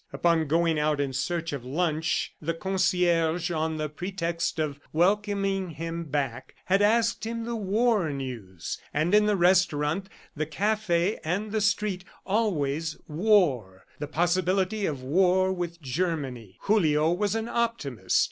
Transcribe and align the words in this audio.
Upon 0.11 0.47
going 0.47 0.79
out 0.79 0.99
in 0.99 1.13
search 1.13 1.53
of 1.53 1.63
lunch 1.63 2.33
the 2.41 2.55
concierge, 2.55 3.51
on 3.51 3.77
the 3.77 3.87
pretext 3.87 4.57
of 4.57 4.79
welcoming 4.91 5.69
him 5.69 6.05
back, 6.05 6.55
had 6.65 6.81
asked 6.81 7.23
him 7.23 7.45
the 7.45 7.55
war 7.55 8.09
news. 8.09 8.79
And 8.95 9.13
in 9.13 9.27
the 9.27 9.35
restaurant, 9.35 10.09
the 10.35 10.47
cafe 10.47 11.19
and 11.23 11.51
the 11.51 11.61
street, 11.61 12.03
always 12.25 12.97
war... 13.07 13.85
the 13.99 14.07
possibility 14.07 14.87
of 14.87 15.03
war 15.03 15.53
with 15.53 15.79
Germany.... 15.83 16.57
Julio 16.61 17.11
was 17.11 17.35
an 17.35 17.47
optimist. 17.47 18.17